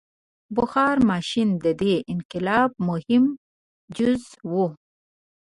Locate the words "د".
1.63-1.65